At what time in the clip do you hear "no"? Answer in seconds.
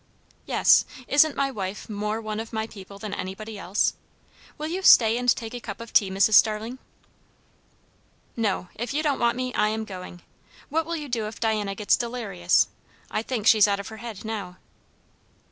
8.35-8.69